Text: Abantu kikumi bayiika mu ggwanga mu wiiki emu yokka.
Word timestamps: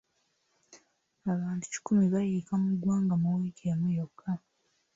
Abantu 1.31 1.63
kikumi 1.73 2.05
bayiika 2.13 2.53
mu 2.63 2.69
ggwanga 2.75 3.13
mu 3.21 3.27
wiiki 3.37 3.63
emu 3.73 3.87
yokka. 3.97 4.31